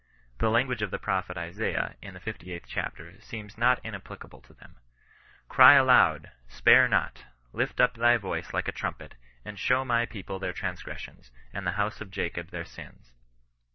The 0.39 0.49
language 0.49 0.81
of 0.81 0.89
l9ie 0.89 0.99
prophet 1.03 1.37
Isaiah, 1.37 1.93
in 2.01 2.15
his 2.15 2.23
58th 2.23 2.63
chapter, 2.65 3.21
seems 3.21 3.55
not 3.55 3.79
inapplicable 3.85 4.41
to 4.41 4.53
them. 4.55 4.77
*' 5.13 5.47
Cry 5.47 5.73
aloud, 5.73 6.31
spare 6.47 6.87
not; 6.87 7.25
lift 7.53 7.79
up 7.79 7.93
thy 7.93 8.17
voice 8.17 8.51
lik« 8.51 8.67
a 8.67 8.71
CHRISTIAN 8.71 8.95
NC 8.95 8.97
N 8.97 8.97
RESISTANCE. 8.97 9.17
37 9.43 9.47
irtimpet, 9.47 9.49
and 9.49 9.59
show 9.59 9.85
my 9.85 10.05
people 10.07 10.39
their 10.39 10.53
transgressions, 10.53 11.31
and 11.53 11.67
the 11.67 11.73
house 11.77 12.01
of 12.01 12.09
Jacob 12.09 12.47
their 12.49 12.65
sins. 12.65 13.11